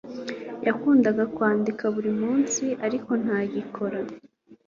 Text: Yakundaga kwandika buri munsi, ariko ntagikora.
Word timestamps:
Yakundaga 0.67 1.23
kwandika 1.35 1.83
buri 1.95 2.11
munsi, 2.21 2.63
ariko 2.85 3.11
ntagikora. 3.23 3.99